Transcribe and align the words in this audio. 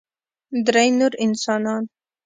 درې 0.65 0.85
نور 0.99 1.13
انسانان 1.25 1.83